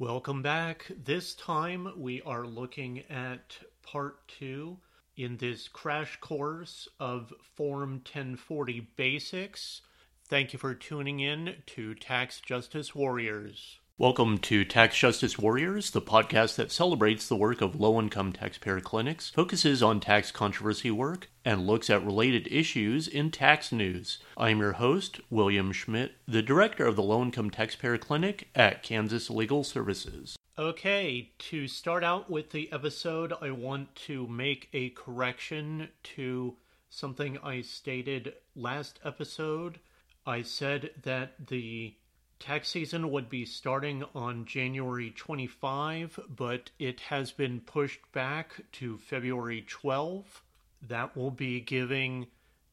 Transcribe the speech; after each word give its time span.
Welcome 0.00 0.42
back. 0.42 0.90
This 1.04 1.36
time 1.36 1.92
we 1.96 2.20
are 2.22 2.44
looking 2.44 3.04
at 3.08 3.58
part 3.84 4.26
two 4.26 4.78
in 5.16 5.36
this 5.36 5.68
crash 5.68 6.18
course 6.20 6.88
of 6.98 7.32
Form 7.54 7.92
1040 7.98 8.88
Basics. 8.96 9.82
Thank 10.26 10.52
you 10.52 10.58
for 10.58 10.74
tuning 10.74 11.20
in 11.20 11.62
to 11.66 11.94
Tax 11.94 12.40
Justice 12.40 12.92
Warriors. 12.92 13.78
Welcome 13.96 14.38
to 14.38 14.64
Tax 14.64 14.98
Justice 14.98 15.38
Warriors, 15.38 15.92
the 15.92 16.02
podcast 16.02 16.56
that 16.56 16.72
celebrates 16.72 17.28
the 17.28 17.36
work 17.36 17.60
of 17.60 17.78
low 17.78 18.00
income 18.00 18.32
taxpayer 18.32 18.80
clinics, 18.80 19.30
focuses 19.30 19.84
on 19.84 20.00
tax 20.00 20.32
controversy 20.32 20.90
work, 20.90 21.30
and 21.44 21.64
looks 21.64 21.88
at 21.88 22.04
related 22.04 22.48
issues 22.50 23.06
in 23.06 23.30
tax 23.30 23.70
news. 23.70 24.18
I 24.36 24.50
am 24.50 24.58
your 24.58 24.72
host, 24.72 25.20
William 25.30 25.70
Schmidt, 25.70 26.16
the 26.26 26.42
director 26.42 26.86
of 26.86 26.96
the 26.96 27.04
Low 27.04 27.22
Income 27.22 27.50
Taxpayer 27.50 27.96
Clinic 27.96 28.48
at 28.52 28.82
Kansas 28.82 29.30
Legal 29.30 29.62
Services. 29.62 30.36
Okay, 30.58 31.30
to 31.38 31.68
start 31.68 32.02
out 32.02 32.28
with 32.28 32.50
the 32.50 32.72
episode, 32.72 33.32
I 33.40 33.52
want 33.52 33.94
to 34.06 34.26
make 34.26 34.70
a 34.72 34.88
correction 34.90 35.90
to 36.02 36.56
something 36.90 37.38
I 37.44 37.60
stated 37.60 38.34
last 38.56 38.98
episode. 39.04 39.78
I 40.26 40.42
said 40.42 40.90
that 41.04 41.46
the 41.46 41.94
tax 42.44 42.68
season 42.68 43.10
would 43.10 43.30
be 43.30 43.46
starting 43.46 44.04
on 44.14 44.44
January 44.44 45.10
25, 45.16 46.20
but 46.28 46.70
it 46.78 47.00
has 47.00 47.32
been 47.32 47.58
pushed 47.58 48.00
back 48.12 48.60
to 48.70 48.98
February 48.98 49.64
12. 49.66 50.42
That 50.86 51.16
will 51.16 51.30
be 51.30 51.60
giving 51.60 52.26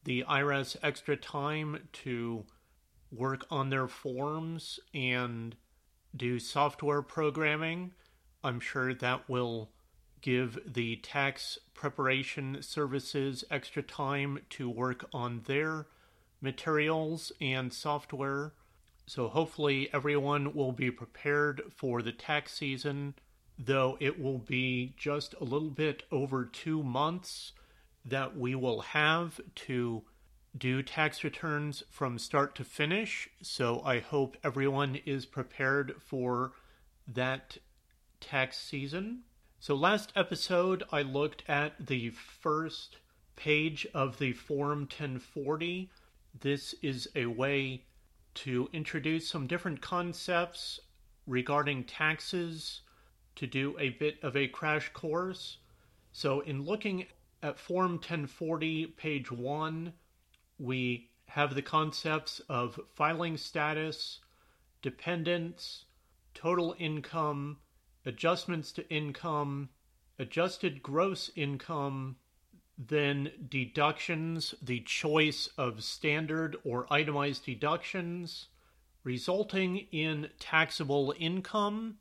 the 0.04 0.24
IRS 0.28 0.76
extra 0.82 1.16
time 1.16 1.88
to 2.04 2.44
work 3.10 3.46
on 3.50 3.70
their 3.70 3.88
forms 3.88 4.78
and 4.92 5.56
do 6.14 6.38
software 6.38 7.00
programming. 7.00 7.92
I'm 8.44 8.60
sure 8.60 8.92
that 8.92 9.26
will 9.26 9.70
give 10.20 10.58
the 10.70 10.96
tax 10.96 11.58
preparation 11.72 12.58
services 12.60 13.42
extra 13.50 13.82
time 13.82 14.40
to 14.50 14.68
work 14.68 15.06
on 15.14 15.40
their 15.46 15.86
materials 16.42 17.32
and 17.40 17.72
software 17.72 18.52
so 19.06 19.28
hopefully 19.28 19.88
everyone 19.92 20.54
will 20.54 20.72
be 20.72 20.90
prepared 20.90 21.62
for 21.74 22.02
the 22.02 22.12
tax 22.12 22.54
season, 22.54 23.14
though 23.58 23.96
it 24.00 24.20
will 24.20 24.38
be 24.38 24.94
just 24.96 25.34
a 25.40 25.44
little 25.44 25.70
bit 25.70 26.04
over 26.10 26.44
two 26.44 26.82
months 26.82 27.52
that 28.04 28.36
we 28.36 28.54
will 28.54 28.80
have 28.80 29.40
to 29.54 30.02
do 30.56 30.82
tax 30.82 31.24
returns 31.24 31.82
from 31.90 32.18
start 32.18 32.54
to 32.56 32.64
finish. 32.64 33.28
So 33.42 33.82
I 33.84 34.00
hope 34.00 34.36
everyone 34.44 34.96
is 35.06 35.26
prepared 35.26 35.94
for 35.98 36.52
that 37.06 37.58
tax 38.20 38.58
season. 38.58 39.22
So 39.60 39.74
last 39.74 40.12
episode, 40.16 40.82
I 40.92 41.02
looked 41.02 41.44
at 41.48 41.86
the 41.86 42.10
first 42.10 42.98
page 43.36 43.86
of 43.94 44.18
the 44.18 44.32
Form 44.32 44.80
1040. 44.80 45.90
This 46.40 46.74
is 46.82 47.08
a 47.14 47.26
way 47.26 47.84
to 48.34 48.68
introduce 48.72 49.28
some 49.28 49.46
different 49.46 49.80
concepts 49.80 50.80
regarding 51.26 51.84
taxes, 51.84 52.82
to 53.36 53.46
do 53.46 53.76
a 53.78 53.90
bit 53.90 54.18
of 54.22 54.36
a 54.36 54.48
crash 54.48 54.90
course. 54.92 55.58
So, 56.12 56.40
in 56.40 56.64
looking 56.64 57.06
at 57.42 57.58
Form 57.58 57.92
1040, 57.92 58.86
page 58.88 59.30
1, 59.32 59.92
we 60.58 61.10
have 61.26 61.54
the 61.54 61.62
concepts 61.62 62.40
of 62.48 62.78
filing 62.94 63.36
status, 63.36 64.20
dependents, 64.82 65.86
total 66.34 66.74
income, 66.78 67.58
adjustments 68.04 68.72
to 68.72 68.88
income, 68.90 69.70
adjusted 70.18 70.82
gross 70.82 71.30
income, 71.34 72.16
then 72.78 73.30
deductions, 73.48 74.54
the 74.62 74.80
choice 74.80 75.48
of 75.58 75.84
standard 75.84 76.56
or 76.64 76.86
itemized 76.90 77.44
deductions, 77.44 78.48
resulting 79.04 79.86
in 79.92 80.30
taxable 80.38 81.14
income. 81.18 81.96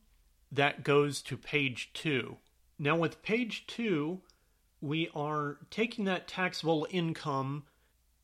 That 0.52 0.84
goes 0.84 1.22
to 1.24 1.38
page 1.38 1.92
two. 1.94 2.38
Now, 2.78 2.96
with 2.98 3.22
page 3.24 3.68
two, 3.68 4.22
we 4.82 5.09
are 5.16 5.58
taking 5.70 6.06
that 6.06 6.28
taxable 6.28 6.88
income 6.90 7.64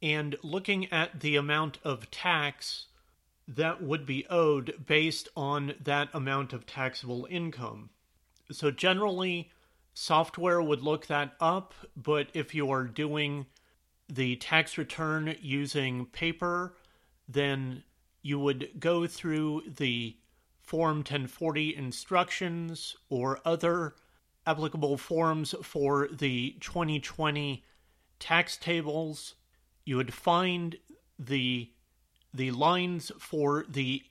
and 0.01 0.35
looking 0.43 0.91
at 0.91 1.19
the 1.19 1.35
amount 1.35 1.77
of 1.83 2.11
tax 2.11 2.87
that 3.47 3.81
would 3.81 4.05
be 4.05 4.25
owed 4.29 4.85
based 4.85 5.29
on 5.35 5.73
that 5.81 6.09
amount 6.13 6.53
of 6.53 6.65
taxable 6.65 7.27
income. 7.29 7.89
So, 8.51 8.71
generally, 8.71 9.51
software 9.99 10.61
would 10.61 10.83
look 10.83 11.07
that 11.07 11.33
up, 11.39 11.73
but 11.95 12.27
if 12.35 12.53
you 12.53 12.69
are 12.69 12.83
doing 12.83 13.47
the 14.07 14.35
tax 14.35 14.77
return 14.77 15.35
using 15.41 16.05
paper, 16.05 16.75
then 17.27 17.83
you 18.21 18.37
would 18.37 18.69
go 18.79 19.07
through 19.07 19.63
the 19.65 20.15
Form 20.61 20.97
1040 20.97 21.75
instructions 21.75 22.95
or 23.09 23.39
other 23.43 23.95
applicable 24.45 24.97
forms 24.97 25.55
for 25.63 26.07
the 26.11 26.55
2020 26.59 27.63
tax 28.19 28.55
tables. 28.55 29.33
You 29.83 29.97
would 29.97 30.13
find 30.13 30.75
the 31.17 31.71
the 32.33 32.51
lines 32.51 33.11
for 33.17 33.65
the 33.67 34.03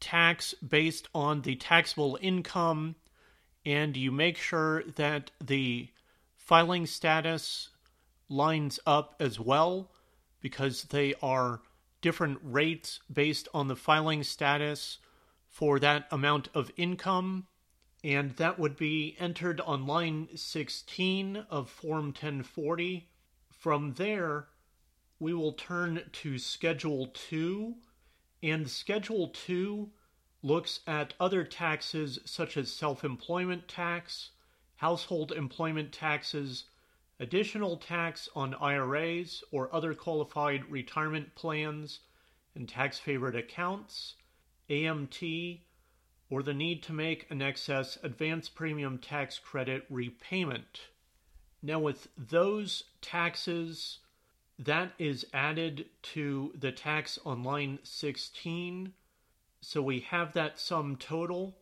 tax 0.00 0.54
based 0.54 1.08
on 1.14 1.42
the 1.42 1.54
taxable 1.54 2.18
income 2.20 2.96
and 3.64 3.96
you 3.96 4.10
make 4.10 4.36
sure 4.36 4.82
that 4.96 5.30
the 5.44 5.88
filing 6.36 6.86
status 6.86 7.70
lines 8.28 8.78
up 8.86 9.16
as 9.20 9.38
well 9.38 9.90
because 10.40 10.84
they 10.84 11.14
are 11.22 11.60
different 12.00 12.38
rates 12.42 13.00
based 13.12 13.48
on 13.52 13.68
the 13.68 13.76
filing 13.76 14.22
status 14.22 14.98
for 15.48 15.78
that 15.78 16.06
amount 16.10 16.48
of 16.54 16.70
income. 16.76 17.46
And 18.04 18.36
that 18.36 18.58
would 18.58 18.76
be 18.76 19.16
entered 19.18 19.60
on 19.60 19.86
line 19.86 20.28
16 20.34 21.44
of 21.50 21.68
Form 21.68 22.06
1040. 22.06 23.08
From 23.50 23.94
there, 23.94 24.46
we 25.18 25.34
will 25.34 25.52
turn 25.52 26.02
to 26.12 26.38
Schedule 26.38 27.08
2. 27.08 27.74
And 28.42 28.70
Schedule 28.70 29.28
2 29.28 29.90
looks 30.42 30.80
at 30.86 31.14
other 31.18 31.44
taxes 31.44 32.18
such 32.24 32.56
as 32.56 32.72
self 32.72 33.04
employment 33.04 33.66
tax, 33.66 34.30
household 34.76 35.32
employment 35.32 35.92
taxes, 35.92 36.64
additional 37.18 37.76
tax 37.76 38.28
on 38.34 38.54
IRAs 38.54 39.42
or 39.50 39.74
other 39.74 39.94
qualified 39.94 40.70
retirement 40.70 41.34
plans 41.34 42.00
and 42.54 42.68
tax 42.68 42.98
favored 42.98 43.34
accounts, 43.34 44.14
AMT, 44.70 45.60
or 46.30 46.42
the 46.42 46.54
need 46.54 46.82
to 46.82 46.92
make 46.92 47.30
an 47.30 47.42
excess 47.42 47.98
advance 48.02 48.48
premium 48.48 48.98
tax 48.98 49.38
credit 49.38 49.84
repayment. 49.88 50.82
Now, 51.62 51.80
with 51.80 52.08
those 52.16 52.84
taxes, 53.00 53.98
that 54.58 54.92
is 54.98 55.26
added 55.32 55.86
to 56.02 56.52
the 56.56 56.70
tax 56.70 57.18
on 57.24 57.42
line 57.42 57.78
16 57.82 58.92
so 59.60 59.82
we 59.82 60.00
have 60.00 60.32
that 60.32 60.58
sum 60.58 60.96
total. 60.96 61.58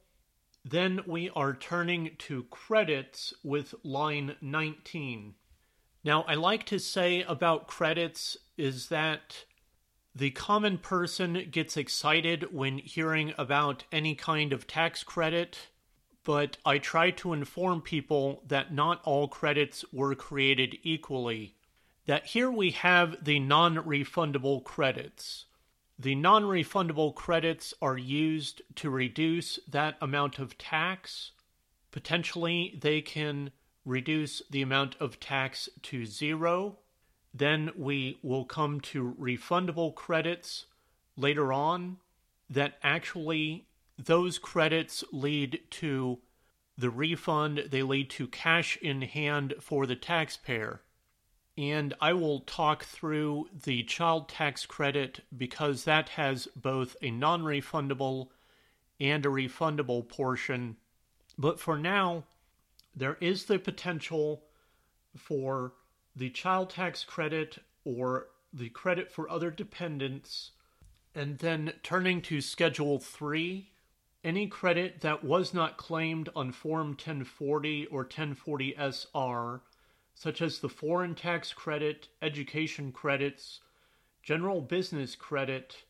Then 0.64 1.00
we 1.06 1.30
are 1.30 1.54
turning 1.54 2.10
to 2.18 2.44
credits 2.44 3.32
with 3.42 3.74
line 3.84 4.36
19. 4.40 5.34
Now, 6.04 6.22
I 6.22 6.34
like 6.34 6.64
to 6.66 6.78
say 6.78 7.22
about 7.22 7.66
credits 7.66 8.36
is 8.56 8.88
that 8.88 9.44
the 10.14 10.30
common 10.30 10.78
person 10.78 11.48
gets 11.50 11.76
excited 11.76 12.52
when 12.52 12.78
hearing 12.78 13.34
about 13.36 13.84
any 13.92 14.14
kind 14.14 14.52
of 14.52 14.66
tax 14.66 15.02
credit, 15.02 15.68
but 16.24 16.56
I 16.64 16.78
try 16.78 17.10
to 17.10 17.32
inform 17.32 17.82
people 17.82 18.42
that 18.46 18.72
not 18.72 19.02
all 19.04 19.28
credits 19.28 19.84
were 19.92 20.14
created 20.14 20.78
equally. 20.82 21.56
That 22.06 22.26
here 22.26 22.50
we 22.50 22.70
have 22.70 23.24
the 23.24 23.40
non 23.40 23.76
refundable 23.76 24.64
credits. 24.64 25.46
The 25.98 26.14
non 26.14 26.44
refundable 26.44 27.14
credits 27.14 27.72
are 27.80 27.96
used 27.96 28.60
to 28.76 28.90
reduce 28.90 29.58
that 29.68 29.96
amount 30.00 30.38
of 30.38 30.58
tax. 30.58 31.32
Potentially, 31.90 32.78
they 32.80 33.00
can 33.00 33.50
reduce 33.84 34.42
the 34.50 34.60
amount 34.60 34.96
of 35.00 35.18
tax 35.18 35.68
to 35.82 36.04
zero. 36.04 36.78
Then 37.32 37.70
we 37.76 38.18
will 38.22 38.44
come 38.44 38.80
to 38.82 39.16
refundable 39.18 39.94
credits 39.94 40.66
later 41.16 41.52
on 41.52 41.98
that 42.50 42.78
actually 42.82 43.66
those 43.98 44.38
credits 44.38 45.02
lead 45.12 45.60
to 45.70 46.18
the 46.76 46.90
refund, 46.90 47.68
they 47.70 47.82
lead 47.82 48.10
to 48.10 48.26
cash 48.26 48.76
in 48.82 49.00
hand 49.00 49.54
for 49.60 49.86
the 49.86 49.96
taxpayer 49.96 50.82
and 51.58 51.94
I 52.00 52.12
will 52.12 52.40
talk 52.40 52.84
through 52.84 53.48
the 53.64 53.82
child 53.84 54.28
tax 54.28 54.66
credit 54.66 55.20
because 55.36 55.84
that 55.84 56.10
has 56.10 56.48
both 56.54 56.96
a 57.00 57.10
non 57.10 57.42
refundable 57.42 58.28
and 59.00 59.24
a 59.24 59.30
refundable 59.30 60.06
portion. 60.06 60.76
But 61.38 61.58
for 61.58 61.78
now, 61.78 62.24
there 62.94 63.16
is 63.20 63.44
the 63.44 63.58
potential 63.58 64.42
for 65.16 65.72
the 66.14 66.30
child 66.30 66.70
tax 66.70 67.04
credit 67.04 67.58
or 67.84 68.28
the 68.52 68.68
credit 68.70 69.10
for 69.10 69.30
other 69.30 69.50
dependents. 69.50 70.52
And 71.14 71.38
then 71.38 71.72
turning 71.82 72.20
to 72.22 72.42
Schedule 72.42 72.98
3, 72.98 73.70
any 74.22 74.46
credit 74.46 75.00
that 75.00 75.24
was 75.24 75.54
not 75.54 75.78
claimed 75.78 76.28
on 76.36 76.52
Form 76.52 76.88
1040 76.88 77.86
or 77.86 78.00
1040 78.00 78.74
SR, 78.76 79.62
such 80.16 80.40
as 80.40 80.58
the 80.58 80.68
foreign 80.68 81.14
tax 81.14 81.52
credit, 81.52 82.08
education 82.22 82.90
credits, 82.90 83.60
general 84.22 84.62
business 84.62 85.14
credit, 85.14 85.84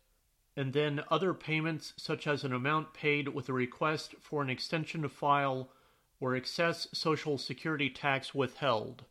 and 0.57 0.73
then 0.73 1.01
other 1.09 1.33
payments 1.33 1.93
such 1.97 2.27
as 2.27 2.43
an 2.43 2.53
amount 2.53 2.93
paid 2.93 3.29
with 3.29 3.49
a 3.49 3.53
request 3.53 4.17
for 4.21 4.43
an 4.43 4.51
extension 4.51 5.03
to 5.03 5.09
file 5.09 5.71
or 6.19 6.35
excess 6.35 6.89
Social 6.93 7.39
Security 7.39 7.89
tax 7.89 8.35
withheld. 8.35 9.05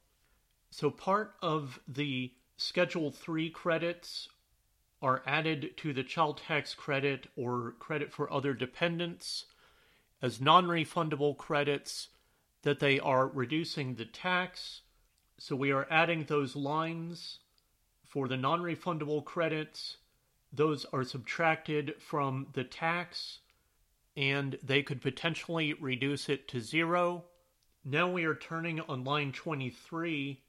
So 0.69 0.91
part 0.91 1.35
of 1.41 1.79
the 1.87 2.33
Schedule 2.57 3.09
3 3.09 3.49
credits 3.51 4.27
are 5.01 5.23
added 5.25 5.77
to 5.77 5.93
the 5.93 6.03
child 6.03 6.41
tax 6.45 6.73
credit 6.73 7.27
or 7.37 7.75
credit 7.79 8.11
for 8.11 8.31
other 8.31 8.53
dependents 8.53 9.45
as 10.21 10.41
non 10.41 10.65
refundable 10.65 11.37
credits 11.37 12.09
that 12.63 12.79
they 12.79 12.99
are 12.99 13.27
reducing 13.27 13.95
the 13.95 14.05
tax. 14.05 14.81
So 15.37 15.55
we 15.55 15.71
are 15.71 15.87
adding 15.89 16.25
those 16.25 16.55
lines 16.55 17.39
for 18.03 18.27
the 18.27 18.37
non 18.37 18.61
refundable 18.61 19.23
credits. 19.23 19.97
Those 20.53 20.85
are 20.93 21.03
subtracted 21.03 21.95
from 21.99 22.47
the 22.53 22.63
tax 22.63 23.39
and 24.15 24.57
they 24.63 24.81
could 24.81 25.01
potentially 25.01 25.73
reduce 25.73 26.29
it 26.29 26.47
to 26.47 26.61
zero. 26.61 27.25
Now 27.83 28.09
we 28.09 28.23
are 28.23 28.35
turning 28.35 28.79
on 28.81 29.03
line 29.03 29.31
23 29.31 30.41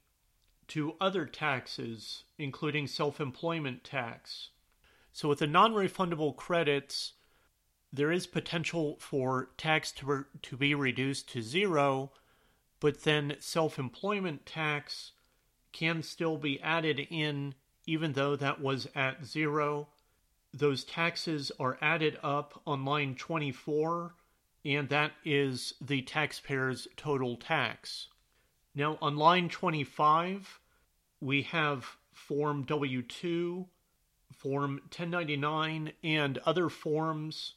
to 0.69 0.95
other 0.99 1.25
taxes, 1.25 2.23
including 2.37 2.87
self 2.87 3.19
employment 3.19 3.83
tax. 3.83 4.49
So, 5.11 5.29
with 5.29 5.39
the 5.39 5.47
non 5.47 5.73
refundable 5.73 6.35
credits, 6.35 7.13
there 7.91 8.11
is 8.11 8.27
potential 8.27 8.97
for 8.99 9.49
tax 9.57 9.91
to, 9.93 10.25
to 10.41 10.57
be 10.57 10.75
reduced 10.75 11.29
to 11.31 11.41
zero, 11.41 12.11
but 12.79 13.03
then 13.03 13.35
self 13.39 13.79
employment 13.79 14.45
tax 14.45 15.11
can 15.71 16.01
still 16.03 16.37
be 16.37 16.61
added 16.61 16.99
in 17.09 17.55
even 17.87 18.13
though 18.13 18.35
that 18.35 18.61
was 18.61 18.87
at 18.93 19.25
zero. 19.25 19.87
Those 20.53 20.83
taxes 20.83 21.51
are 21.59 21.77
added 21.81 22.19
up 22.21 22.61
on 22.67 22.83
line 22.83 23.15
24, 23.15 24.13
and 24.65 24.89
that 24.89 25.13
is 25.23 25.73
the 25.79 26.01
taxpayer's 26.01 26.87
total 26.97 27.37
tax. 27.37 28.07
Now, 28.75 28.97
on 29.01 29.15
line 29.15 29.49
25, 29.49 30.59
we 31.21 31.43
have 31.43 31.85
Form 32.13 32.63
W 32.63 33.01
2, 33.01 33.65
Form 34.33 34.71
1099, 34.95 35.93
and 36.03 36.37
other 36.39 36.69
forms 36.69 37.53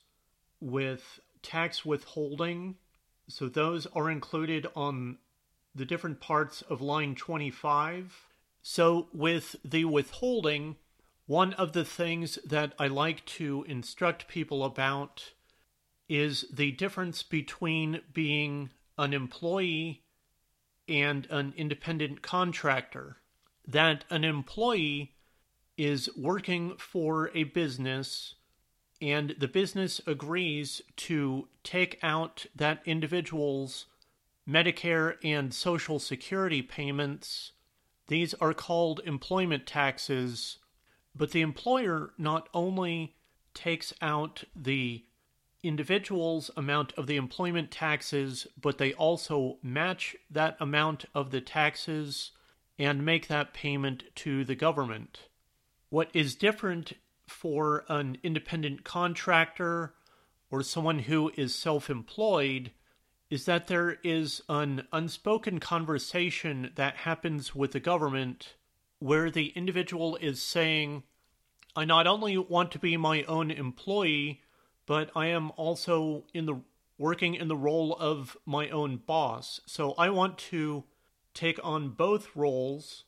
with 0.61 1.21
tax 1.43 1.85
withholding. 1.85 2.77
So 3.31 3.49
those 3.49 3.87
are 3.87 4.11
included 4.11 4.67
on 4.75 5.19
the 5.75 5.85
different 5.85 6.21
parts 6.21 6.63
of 6.63 6.81
line 6.81 7.15
25. 7.15 8.27
So, 8.63 9.09
with 9.13 9.57
the 9.65 9.85
withholding, 9.87 10.77
one 11.27 11.55
of 11.55 11.73
the 11.73 11.85
things 11.85 12.39
that 12.45 12.75
I 12.79 12.89
like 12.89 13.25
to 13.27 13.65
instruct 13.69 14.29
people 14.29 14.65
about 14.65 15.33
is 16.09 16.45
the 16.53 16.73
difference 16.73 17.23
between 17.23 18.01
being 18.13 18.71
an 18.99 19.15
employee 19.15 20.03
and 20.89 21.27
an 21.31 21.55
independent 21.57 22.21
contractor. 22.21 23.19
That 23.67 24.05
an 24.11 24.25
employee 24.25 25.15
is 25.79 26.11
working 26.17 26.77
for 26.79 27.31
a 27.33 27.45
business 27.45 28.35
and 29.01 29.35
the 29.39 29.49
business 29.49 30.01
agrees 30.07 30.83
to 30.97 31.49
take 31.65 31.99
out 32.03 32.47
that 32.55 32.83
individual's 32.85 33.87
Medicare 34.49 35.17
and 35.23 35.55
Social 35.55 35.99
Security 35.99 36.63
payments. 36.63 37.53
These 38.09 38.35
are 38.35 38.53
called 38.53 39.01
employment 39.05 39.67
taxes, 39.67 40.59
but 41.15 41.31
the 41.31 41.41
employer 41.41 42.13
not 42.19 42.49
only 42.53 43.15
takes 43.55 43.93
out 44.03 44.45
the 44.55 45.05
individual's 45.63 46.51
amount 46.57 46.93
of 46.95 47.07
the 47.07 47.17
employment 47.17 47.71
taxes, 47.71 48.47
but 48.61 48.79
they 48.79 48.93
also 48.95 49.59
match 49.63 50.17
that 50.31 50.57
amount 50.59 51.05
of 51.15 51.31
the 51.31 51.41
taxes 51.41 52.33
and 52.79 53.05
make 53.05 53.29
that 53.29 53.53
payment 53.53 54.05
to 54.15 54.45
the 54.45 54.55
government. 54.55 55.29
What 55.91 56.09
is 56.15 56.35
different 56.35 56.95
for 57.31 57.85
an 57.89 58.19
independent 58.23 58.85
contractor 58.85 59.95
or 60.51 60.63
someone 60.63 60.99
who 60.99 61.31
is 61.37 61.55
self 61.55 61.89
employed 61.89 62.73
is 63.31 63.45
that 63.45 63.69
there 63.69 63.99
is 64.03 64.43
an 64.49 64.87
unspoken 64.93 65.61
conversation 65.61 66.73
that 66.75 66.97
happens 66.97 67.55
with 67.55 67.71
the 67.71 67.81
government 67.81 68.55
where 68.99 69.31
the 69.31 69.49
individual 69.55 70.17
is 70.17 70.43
saying, 70.43 71.05
I 71.77 71.85
not 71.85 72.09
only 72.09 72.37
want 72.37 72.73
to 72.73 72.79
be 72.81 72.97
my 72.97 73.23
own 73.23 73.53
employee, 73.53 74.43
but 74.85 75.11
I 75.15 75.27
am 75.27 75.53
also 75.57 76.25
in 76.35 76.47
the 76.47 76.61
working 76.99 77.35
in 77.35 77.49
the 77.49 77.57
role 77.57 77.97
of 77.99 78.37
my 78.45 78.69
own 78.69 78.97
boss. 78.97 79.61
So 79.67 79.95
I 79.97 80.11
want 80.11 80.37
to 80.51 80.85
take 81.33 81.59
on 81.63 81.91
both 81.91 82.35
roles. 82.35 83.05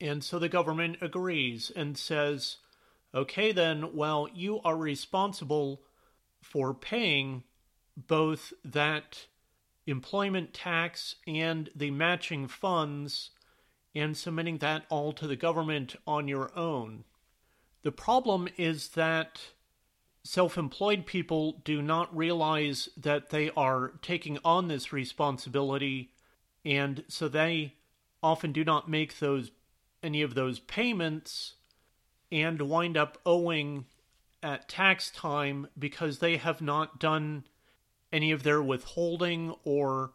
And 0.00 0.22
so 0.22 0.38
the 0.38 0.48
government 0.48 0.98
agrees 1.00 1.70
and 1.74 1.96
says, 1.96 2.58
okay, 3.14 3.52
then, 3.52 3.94
well, 3.94 4.28
you 4.34 4.60
are 4.64 4.76
responsible 4.76 5.82
for 6.42 6.74
paying 6.74 7.44
both 7.96 8.52
that 8.64 9.26
employment 9.86 10.52
tax 10.52 11.16
and 11.26 11.70
the 11.74 11.90
matching 11.90 12.48
funds 12.48 13.30
and 13.94 14.16
submitting 14.16 14.58
that 14.58 14.84
all 14.88 15.12
to 15.12 15.26
the 15.26 15.36
government 15.36 15.94
on 16.06 16.26
your 16.26 16.56
own. 16.58 17.04
The 17.82 17.92
problem 17.92 18.48
is 18.56 18.88
that 18.90 19.40
self 20.24 20.56
employed 20.56 21.06
people 21.06 21.60
do 21.64 21.82
not 21.82 22.14
realize 22.16 22.88
that 22.96 23.30
they 23.30 23.50
are 23.50 23.92
taking 24.02 24.38
on 24.44 24.68
this 24.68 24.92
responsibility 24.92 26.10
and 26.64 27.04
so 27.08 27.28
they 27.28 27.74
often 28.22 28.52
do 28.52 28.64
not 28.64 28.88
make 28.88 29.18
those 29.18 29.50
any 30.02 30.22
of 30.22 30.34
those 30.34 30.58
payments 30.60 31.54
and 32.34 32.60
wind 32.62 32.96
up 32.96 33.16
owing 33.24 33.86
at 34.42 34.68
tax 34.68 35.10
time 35.10 35.68
because 35.78 36.18
they 36.18 36.36
have 36.36 36.60
not 36.60 36.98
done 36.98 37.44
any 38.12 38.32
of 38.32 38.42
their 38.42 38.60
withholding 38.60 39.54
or 39.62 40.12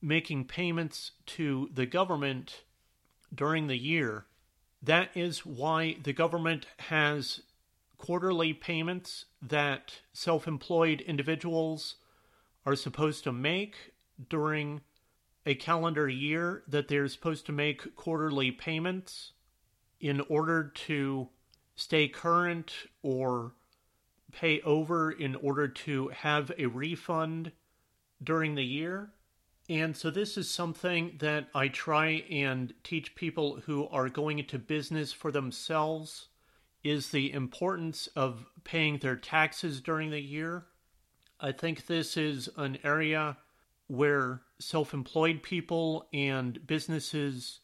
making 0.00 0.44
payments 0.44 1.10
to 1.26 1.68
the 1.74 1.84
government 1.84 2.62
during 3.34 3.66
the 3.66 3.76
year. 3.76 4.26
That 4.80 5.10
is 5.16 5.44
why 5.44 5.96
the 6.02 6.12
government 6.12 6.66
has 6.78 7.40
quarterly 7.96 8.52
payments 8.52 9.24
that 9.42 10.00
self 10.12 10.46
employed 10.46 11.00
individuals 11.00 11.96
are 12.64 12.76
supposed 12.76 13.24
to 13.24 13.32
make 13.32 13.92
during 14.30 14.80
a 15.44 15.56
calendar 15.56 16.08
year 16.08 16.62
that 16.68 16.86
they're 16.86 17.08
supposed 17.08 17.46
to 17.46 17.52
make 17.52 17.96
quarterly 17.96 18.52
payments 18.52 19.32
in 20.00 20.20
order 20.28 20.72
to 20.74 21.28
stay 21.78 22.08
current 22.08 22.72
or 23.02 23.52
pay 24.32 24.60
over 24.62 25.12
in 25.12 25.36
order 25.36 25.68
to 25.68 26.08
have 26.08 26.50
a 26.58 26.66
refund 26.66 27.52
during 28.22 28.56
the 28.56 28.64
year. 28.64 29.10
And 29.70 29.96
so, 29.96 30.10
this 30.10 30.36
is 30.36 30.50
something 30.50 31.16
that 31.20 31.48
I 31.54 31.68
try 31.68 32.24
and 32.30 32.74
teach 32.82 33.14
people 33.14 33.60
who 33.66 33.86
are 33.88 34.08
going 34.08 34.38
into 34.40 34.58
business 34.58 35.12
for 35.12 35.30
themselves 35.30 36.28
is 36.82 37.10
the 37.10 37.32
importance 37.32 38.08
of 38.16 38.46
paying 38.64 38.98
their 38.98 39.16
taxes 39.16 39.80
during 39.80 40.10
the 40.10 40.20
year. 40.20 40.66
I 41.38 41.52
think 41.52 41.86
this 41.86 42.16
is 42.16 42.48
an 42.56 42.78
area 42.82 43.36
where 43.86 44.40
self 44.58 44.94
employed 44.94 45.42
people 45.42 46.08
and 46.12 46.66
businesses 46.66 47.60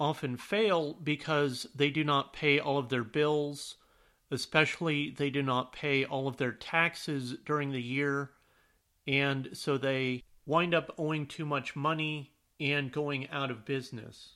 often 0.00 0.36
fail 0.36 0.94
because 0.94 1.66
they 1.74 1.90
do 1.90 2.02
not 2.02 2.32
pay 2.32 2.58
all 2.58 2.78
of 2.78 2.88
their 2.88 3.04
bills, 3.04 3.76
especially 4.30 5.10
they 5.10 5.28
do 5.30 5.42
not 5.42 5.72
pay 5.72 6.04
all 6.04 6.26
of 6.26 6.38
their 6.38 6.52
taxes 6.52 7.36
during 7.44 7.70
the 7.70 7.82
year, 7.82 8.30
and 9.06 9.50
so 9.52 9.76
they 9.76 10.24
wind 10.46 10.74
up 10.74 10.92
owing 10.96 11.26
too 11.26 11.44
much 11.44 11.76
money 11.76 12.32
and 12.58 12.90
going 12.90 13.28
out 13.28 13.50
of 13.50 13.64
business. 13.64 14.32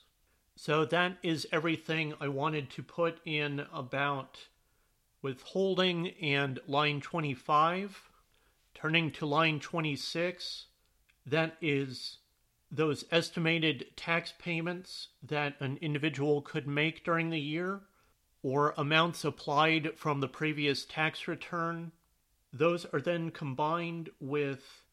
So 0.55 0.85
that 0.85 1.17
is 1.21 1.47
everything 1.51 2.13
I 2.21 2.27
wanted 2.29 2.69
to 2.71 2.83
put 2.83 3.19
in 3.25 3.65
about 3.73 4.39
withholding 5.21 6.09
and 6.21 6.59
line 6.67 7.01
25. 7.01 8.09
Turning 8.73 9.11
to 9.11 9.25
line 9.25 9.59
26, 9.59 10.67
that 11.25 11.57
is 11.61 12.17
those 12.71 13.05
estimated 13.11 13.85
tax 13.95 14.33
payments 14.39 15.09
that 15.23 15.55
an 15.59 15.77
individual 15.81 16.41
could 16.41 16.67
make 16.67 17.03
during 17.03 17.29
the 17.29 17.39
year 17.39 17.81
or 18.43 18.73
amounts 18.77 19.23
applied 19.23 19.91
from 19.97 20.19
the 20.19 20.27
previous 20.27 20.85
tax 20.85 21.27
return. 21.27 21.91
Those 22.53 22.85
are 22.85 23.01
then 23.01 23.31
combined 23.31 24.09
with 24.19 24.83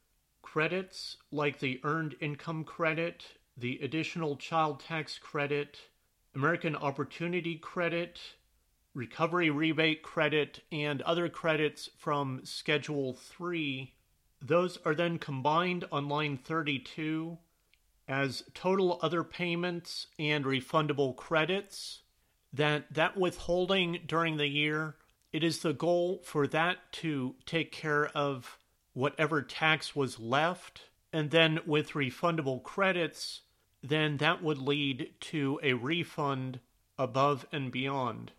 credits 0.43 1.17
like 1.31 1.59
the 1.59 1.81
Earned 1.85 2.17
Income 2.21 2.65
Credit, 2.65 3.25
the 3.57 3.79
Additional 3.83 4.37
Child 4.37 4.81
Tax 4.81 5.19
Credit, 5.19 5.79
American 6.35 6.75
Opportunity 6.75 7.57
Credit, 7.57 8.19
Recovery 8.95 9.51
Rebate 9.51 10.03
Credit, 10.03 10.61
and 10.73 11.03
other 11.03 11.29
credits 11.29 11.91
from 11.99 12.41
Schedule 12.45 13.15
3. 13.15 13.95
Those 14.41 14.79
are 14.85 14.95
then 14.95 15.19
combined 15.19 15.85
on 15.93 16.09
line 16.09 16.37
32 16.37 17.39
as 18.13 18.45
total 18.53 18.99
other 19.01 19.25
payments 19.25 20.07
and 20.19 20.45
refundable 20.45 21.17
credits. 21.17 22.03
That 22.53 22.93
that 22.93 23.17
withholding 23.17 24.01
during 24.07 24.37
the 24.37 24.47
year, 24.47 24.97
it 25.33 25.43
is 25.43 25.61
the 25.61 25.73
goal 25.73 26.21
for 26.23 26.47
that 26.49 26.93
to 26.93 27.35
take 27.47 27.73
care 27.73 28.07
of 28.09 28.59
whatever 28.93 29.41
tax 29.41 29.97
was 29.97 30.21
left. 30.21 30.83
And 31.15 31.31
then 31.31 31.61
with 31.67 31.93
refundable 31.93 32.63
credits, 32.63 33.41
then 33.83 34.19
that 34.19 34.43
would 34.43 34.59
lead 34.59 35.15
to 35.21 35.59
a 35.63 35.73
refund 35.73 36.61
above 36.99 37.47
and 37.51 37.73
beyond. 37.73 38.33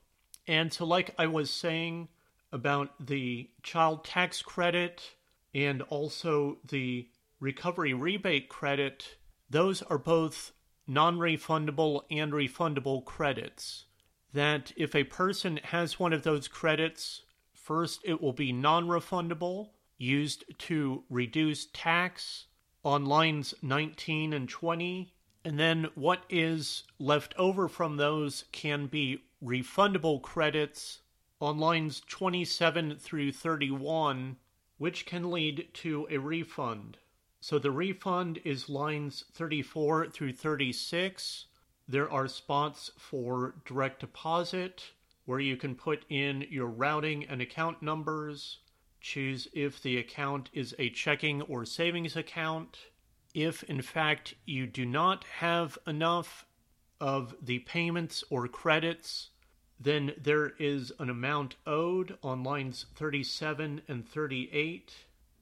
And 0.47 0.71
so, 0.71 0.85
like 0.85 1.15
I 1.17 1.25
was 1.25 1.49
saying 1.49 2.09
about 2.51 2.91
the 3.03 3.49
child 3.63 4.05
tax 4.05 4.43
credit 4.43 5.15
and 5.55 5.81
also 5.83 6.57
the 6.69 7.07
recovery 7.39 7.95
rebate 7.95 8.49
credit, 8.49 9.17
those 9.53 9.83
are 9.83 9.99
both 9.99 10.51
non 10.87 11.19
refundable 11.19 12.01
and 12.09 12.33
refundable 12.33 13.05
credits. 13.05 13.85
That 14.33 14.73
if 14.75 14.95
a 14.95 15.03
person 15.03 15.59
has 15.65 15.99
one 15.99 16.11
of 16.11 16.23
those 16.23 16.47
credits, 16.47 17.21
first 17.53 18.01
it 18.03 18.19
will 18.19 18.33
be 18.33 18.51
non 18.51 18.87
refundable, 18.87 19.69
used 19.99 20.43
to 20.57 21.03
reduce 21.07 21.67
tax 21.71 22.47
on 22.83 23.05
lines 23.05 23.53
19 23.61 24.33
and 24.33 24.49
20. 24.49 25.13
And 25.45 25.59
then 25.59 25.89
what 25.93 26.23
is 26.31 26.83
left 26.97 27.35
over 27.37 27.67
from 27.67 27.97
those 27.97 28.45
can 28.51 28.87
be 28.87 29.23
refundable 29.43 30.19
credits 30.19 31.01
on 31.39 31.59
lines 31.59 32.01
27 32.09 32.97
through 32.97 33.31
31, 33.31 34.37
which 34.79 35.05
can 35.05 35.29
lead 35.29 35.67
to 35.73 36.07
a 36.09 36.17
refund. 36.17 36.97
So 37.43 37.59
the 37.59 37.71
refund 37.71 38.39
is 38.45 38.69
lines 38.69 39.25
34 39.33 40.07
through 40.11 40.31
36. 40.31 41.47
There 41.89 42.09
are 42.09 42.29
spots 42.29 42.89
for 42.97 43.55
direct 43.65 43.99
deposit 43.99 44.91
where 45.25 45.41
you 45.41 45.57
can 45.57 45.75
put 45.75 46.05
in 46.07 46.45
your 46.49 46.67
routing 46.67 47.25
and 47.25 47.41
account 47.41 47.81
numbers. 47.81 48.59
Choose 49.01 49.49
if 49.51 49.81
the 49.81 49.97
account 49.97 50.51
is 50.53 50.73
a 50.79 50.89
checking 50.89 51.41
or 51.41 51.65
savings 51.65 52.15
account. 52.15 52.77
If, 53.33 53.61
in 53.63 53.81
fact, 53.81 54.35
you 54.45 54.65
do 54.65 54.85
not 54.85 55.25
have 55.25 55.77
enough 55.85 56.45
of 57.01 57.35
the 57.41 57.59
payments 57.59 58.23
or 58.29 58.47
credits, 58.47 59.31
then 59.77 60.13
there 60.17 60.53
is 60.59 60.93
an 60.97 61.09
amount 61.09 61.57
owed 61.67 62.17
on 62.23 62.41
lines 62.41 62.85
37 62.95 63.81
and 63.89 64.07
38 64.07 64.93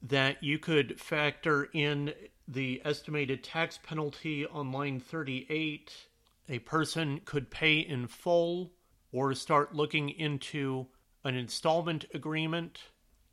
that 0.01 0.43
you 0.43 0.57
could 0.57 0.99
factor 0.99 1.69
in 1.73 2.13
the 2.47 2.81
estimated 2.83 3.43
tax 3.43 3.79
penalty 3.81 4.45
on 4.45 4.71
line 4.71 4.99
38. 4.99 6.07
A 6.49 6.59
person 6.59 7.21
could 7.23 7.49
pay 7.49 7.79
in 7.79 8.07
full 8.07 8.71
or 9.11 9.33
start 9.33 9.75
looking 9.75 10.09
into 10.09 10.87
an 11.23 11.35
installment 11.35 12.05
agreement. 12.13 12.79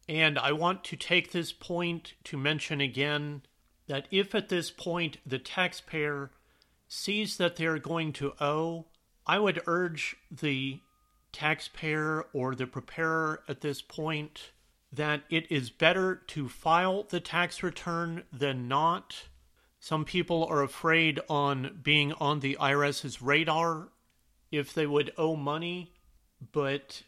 And 0.09 0.39
I 0.39 0.53
want 0.53 0.85
to 0.85 0.97
take 0.97 1.33
this 1.33 1.53
point 1.53 2.15
to 2.25 2.37
mention 2.37 2.81
again 2.81 3.43
that 3.87 4.07
if 4.11 4.35
at 4.35 4.49
this 4.49 4.71
point 4.71 5.19
the 5.27 5.39
taxpayer 5.39 6.31
sees 6.87 7.37
that 7.37 7.57
they're 7.57 7.79
going 7.79 8.13
to 8.15 8.35
owe, 8.41 8.87
I 9.27 9.39
would 9.39 9.63
urge 9.67 10.17
the 10.31 10.81
taxpayer 11.33 12.27
or 12.33 12.55
the 12.55 12.67
preparer 12.67 13.43
at 13.49 13.61
this 13.61 13.83
point 13.83 14.53
that 14.93 15.23
it 15.31 15.51
is 15.51 15.71
better 15.71 16.17
to 16.29 16.49
file 16.49 17.05
the 17.05 17.21
tax 17.21 17.63
return 17.63 18.25
than 18.33 18.69
not. 18.69 19.29
Some 19.81 20.05
people 20.05 20.45
are 20.47 20.63
afraid 20.63 21.21
on 21.29 21.81
being 21.83 22.13
on 22.15 22.41
the 22.41 22.57
IRS's 22.61 23.23
radar 23.23 23.89
if 24.51 24.73
they 24.73 24.87
would 24.87 25.13
owe 25.17 25.37
money, 25.37 25.93
but 26.53 27.03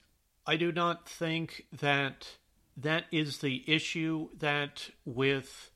I 0.47 0.57
do 0.57 0.73
not 0.73 1.09
think 1.09 1.67
that 1.73 2.29
that 2.77 3.07
is 3.11 3.39
the 3.39 3.65
issue 3.67 4.29
that 4.39 4.91
with 5.05 5.71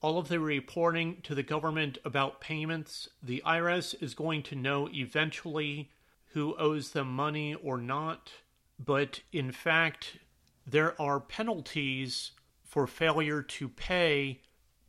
all 0.00 0.18
of 0.18 0.28
the 0.28 0.40
reporting 0.40 1.20
to 1.22 1.34
the 1.34 1.42
government 1.42 1.98
about 2.04 2.40
payments, 2.40 3.08
the 3.22 3.42
IRS 3.46 4.00
is 4.02 4.14
going 4.14 4.42
to 4.44 4.54
know 4.54 4.88
eventually 4.92 5.90
who 6.32 6.54
owes 6.56 6.90
them 6.90 7.08
money 7.08 7.54
or 7.54 7.78
not. 7.78 8.30
But 8.78 9.20
in 9.32 9.52
fact, 9.52 10.18
there 10.66 11.00
are 11.00 11.20
penalties 11.20 12.32
for 12.64 12.86
failure 12.86 13.42
to 13.42 13.68
pay 13.68 14.40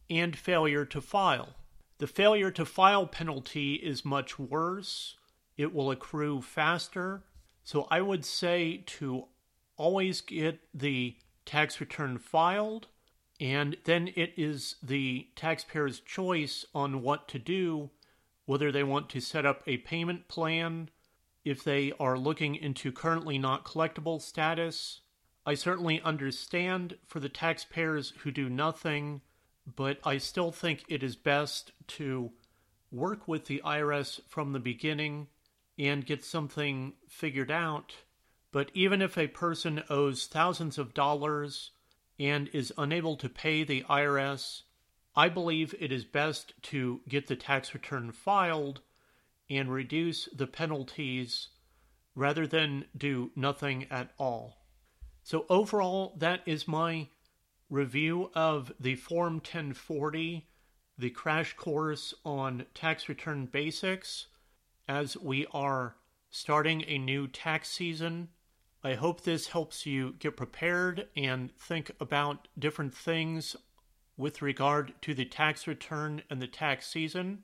and 0.09 0.35
failure 0.35 0.85
to 0.85 0.99
file. 0.99 1.55
The 1.99 2.07
failure 2.07 2.51
to 2.51 2.65
file 2.65 3.05
penalty 3.07 3.75
is 3.75 4.05
much 4.05 4.39
worse. 4.39 5.15
It 5.55 5.73
will 5.73 5.91
accrue 5.91 6.41
faster. 6.41 7.23
So 7.63 7.87
I 7.91 8.01
would 8.01 8.25
say 8.25 8.83
to 8.87 9.25
always 9.77 10.21
get 10.21 10.59
the 10.73 11.15
tax 11.45 11.79
return 11.79 12.17
filed, 12.17 12.87
and 13.39 13.77
then 13.85 14.09
it 14.15 14.33
is 14.35 14.75
the 14.81 15.27
taxpayer's 15.35 15.99
choice 15.99 16.65
on 16.73 17.01
what 17.01 17.27
to 17.29 17.39
do, 17.39 17.91
whether 18.45 18.71
they 18.71 18.83
want 18.83 19.09
to 19.09 19.19
set 19.19 19.45
up 19.45 19.61
a 19.67 19.77
payment 19.77 20.27
plan, 20.27 20.89
if 21.45 21.63
they 21.63 21.93
are 21.99 22.17
looking 22.17 22.55
into 22.55 22.91
currently 22.91 23.37
not 23.37 23.65
collectible 23.65 24.21
status, 24.21 25.01
I 25.47 25.53
certainly 25.53 26.01
understand 26.01 26.97
for 27.07 27.21
the 27.21 27.29
taxpayers 27.29 28.11
who 28.19 28.31
do 28.31 28.49
nothing, 28.49 29.21
but 29.65 29.97
I 30.03 30.17
still 30.17 30.51
think 30.51 30.83
it 30.89 31.01
is 31.01 31.15
best 31.15 31.71
to 31.87 32.33
work 32.91 33.29
with 33.29 33.45
the 33.45 33.61
IRS 33.63 34.19
from 34.27 34.51
the 34.51 34.59
beginning 34.59 35.27
and 35.79 36.05
get 36.05 36.25
something 36.25 36.95
figured 37.07 37.49
out. 37.49 37.95
But 38.51 38.71
even 38.73 39.01
if 39.01 39.17
a 39.17 39.27
person 39.27 39.85
owes 39.89 40.27
thousands 40.27 40.77
of 40.77 40.93
dollars 40.93 41.71
and 42.19 42.49
is 42.49 42.73
unable 42.77 43.15
to 43.15 43.29
pay 43.29 43.63
the 43.63 43.83
IRS, 43.83 44.63
I 45.15 45.29
believe 45.29 45.73
it 45.79 45.93
is 45.93 46.03
best 46.03 46.55
to 46.63 46.99
get 47.07 47.27
the 47.27 47.37
tax 47.37 47.73
return 47.73 48.11
filed 48.11 48.81
and 49.49 49.71
reduce 49.71 50.25
the 50.25 50.47
penalties 50.47 51.47
rather 52.15 52.45
than 52.45 52.83
do 52.97 53.31
nothing 53.33 53.87
at 53.89 54.11
all. 54.17 54.56
So, 55.27 55.45
overall, 55.49 56.15
that 56.19 56.39
is 56.45 56.69
my 56.69 57.09
review 57.69 58.31
of 58.33 58.71
the 58.79 58.95
Form 58.95 59.33
1040, 59.33 60.47
the 60.97 61.09
crash 61.09 61.53
course 61.57 62.13
on 62.23 62.65
tax 62.73 63.09
return 63.09 63.45
basics, 63.45 64.27
as 64.87 65.17
we 65.17 65.45
are 65.51 65.97
starting 66.29 66.85
a 66.87 66.97
new 66.97 67.27
tax 67.27 67.67
season. 67.67 68.29
I 68.85 68.93
hope 68.93 69.19
this 69.19 69.47
helps 69.47 69.85
you 69.85 70.15
get 70.17 70.37
prepared 70.37 71.09
and 71.17 71.51
think 71.57 71.91
about 71.99 72.47
different 72.57 72.93
things 72.93 73.57
with 74.15 74.41
regard 74.41 74.93
to 75.01 75.13
the 75.13 75.25
tax 75.25 75.67
return 75.67 76.21
and 76.29 76.41
the 76.41 76.47
tax 76.47 76.87
season. 76.87 77.43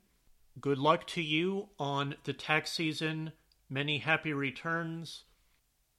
Good 0.58 0.78
luck 0.78 1.06
to 1.08 1.20
you 1.20 1.68
on 1.78 2.14
the 2.24 2.32
tax 2.32 2.72
season. 2.72 3.32
Many 3.68 3.98
happy 3.98 4.32
returns 4.32 5.24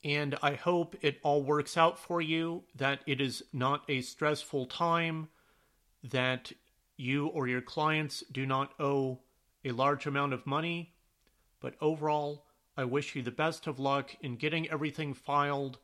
and 0.06 0.38
I 0.44 0.54
hope 0.54 0.96
it 1.02 1.18
all 1.24 1.42
works 1.42 1.76
out 1.76 1.98
for 1.98 2.22
you, 2.22 2.64
that 2.76 3.00
it 3.08 3.20
is 3.20 3.44
not 3.52 3.84
a 3.90 4.02
stressful 4.02 4.68
time, 4.68 5.30
that 6.04 6.52
you 6.96 7.26
or 7.28 7.48
your 7.48 7.62
clients 7.62 8.24
do 8.32 8.46
not 8.46 8.72
owe 8.80 9.20
a 9.66 9.72
large 9.72 10.06
amount 10.06 10.34
of 10.34 10.46
money. 10.46 10.94
But 11.60 11.74
overall, 11.82 12.46
I 12.78 12.86
wish 12.86 13.16
you 13.16 13.24
the 13.24 13.32
best 13.32 13.66
of 13.66 13.80
luck 13.80 14.16
in 14.22 14.36
getting 14.36 14.70
everything 14.70 15.16
filed 15.16 15.80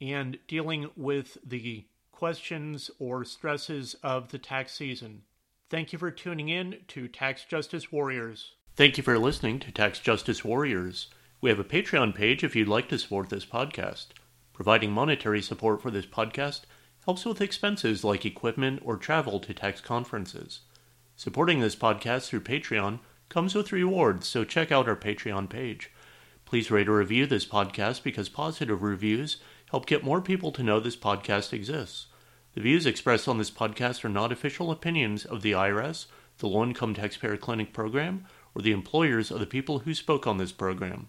and 0.00 0.38
dealing 0.48 0.88
with 0.96 1.36
the 1.46 1.84
questions 2.10 2.90
or 2.98 3.22
stresses 3.22 3.94
of 4.02 4.30
the 4.30 4.38
tax 4.38 4.72
season. 4.72 5.22
Thank 5.68 5.92
you 5.92 5.98
for 5.98 6.10
tuning 6.10 6.48
in 6.48 6.76
to 6.88 7.06
Tax 7.06 7.44
Justice 7.44 7.92
Warriors. 7.92 8.52
Thank 8.76 8.96
you 8.96 9.04
for 9.04 9.18
listening 9.18 9.60
to 9.60 9.72
Tax 9.72 9.98
Justice 9.98 10.42
Warriors. 10.42 11.08
We 11.42 11.50
have 11.50 11.58
a 11.58 11.64
Patreon 11.64 12.14
page 12.14 12.44
if 12.44 12.54
you'd 12.54 12.68
like 12.68 12.88
to 12.90 12.98
support 13.00 13.28
this 13.28 13.44
podcast. 13.44 14.10
Providing 14.52 14.92
monetary 14.92 15.42
support 15.42 15.82
for 15.82 15.90
this 15.90 16.06
podcast 16.06 16.60
helps 17.04 17.24
with 17.24 17.40
expenses 17.40 18.04
like 18.04 18.24
equipment 18.24 18.80
or 18.84 18.96
travel 18.96 19.40
to 19.40 19.52
tax 19.52 19.80
conferences. 19.80 20.60
Supporting 21.16 21.58
this 21.58 21.74
podcast 21.74 22.28
through 22.28 22.42
Patreon 22.42 23.00
comes 23.28 23.56
with 23.56 23.72
rewards, 23.72 24.28
so 24.28 24.44
check 24.44 24.70
out 24.70 24.86
our 24.86 24.94
Patreon 24.94 25.50
page. 25.50 25.90
Please 26.44 26.70
rate 26.70 26.88
or 26.88 26.98
review 26.98 27.26
this 27.26 27.44
podcast 27.44 28.04
because 28.04 28.28
positive 28.28 28.80
reviews 28.80 29.38
help 29.68 29.86
get 29.86 30.04
more 30.04 30.20
people 30.20 30.52
to 30.52 30.62
know 30.62 30.78
this 30.78 30.96
podcast 30.96 31.52
exists. 31.52 32.06
The 32.54 32.60
views 32.60 32.86
expressed 32.86 33.26
on 33.26 33.38
this 33.38 33.50
podcast 33.50 34.04
are 34.04 34.08
not 34.08 34.30
official 34.30 34.70
opinions 34.70 35.24
of 35.24 35.42
the 35.42 35.52
IRS, 35.52 36.06
the 36.38 36.46
Low 36.46 36.62
Income 36.62 36.94
Taxpayer 36.94 37.36
Clinic 37.36 37.72
program, 37.72 38.26
or 38.54 38.62
the 38.62 38.72
employers 38.72 39.30
of 39.30 39.40
the 39.40 39.46
people 39.46 39.80
who 39.80 39.94
spoke 39.94 40.26
on 40.26 40.36
this 40.36 40.52
program. 40.52 41.08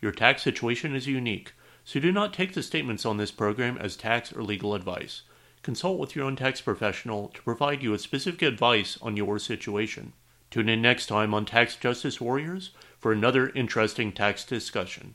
Your 0.00 0.12
tax 0.12 0.42
situation 0.42 0.94
is 0.94 1.06
unique, 1.06 1.52
so 1.84 2.00
do 2.00 2.10
not 2.10 2.32
take 2.32 2.54
the 2.54 2.62
statements 2.62 3.04
on 3.04 3.16
this 3.16 3.30
program 3.30 3.76
as 3.78 3.96
tax 3.96 4.32
or 4.32 4.42
legal 4.42 4.74
advice. 4.74 5.22
Consult 5.62 5.98
with 5.98 6.16
your 6.16 6.24
own 6.24 6.36
tax 6.36 6.60
professional 6.60 7.28
to 7.28 7.42
provide 7.42 7.82
you 7.82 7.90
with 7.90 8.00
specific 8.00 8.40
advice 8.40 8.96
on 9.02 9.16
your 9.16 9.38
situation. 9.38 10.14
Tune 10.50 10.68
in 10.68 10.80
next 10.80 11.06
time 11.06 11.34
on 11.34 11.44
Tax 11.44 11.76
Justice 11.76 12.20
Warriors 12.20 12.70
for 12.98 13.12
another 13.12 13.50
interesting 13.50 14.10
tax 14.10 14.44
discussion. 14.44 15.14